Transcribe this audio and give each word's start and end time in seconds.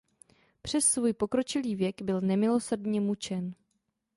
Přes 0.61 0.85
svůj 0.85 1.13
pokročilý 1.13 1.75
věk 1.75 2.01
byl 2.01 2.21
nemilosrdně 2.21 3.01
mučen. 3.01 3.53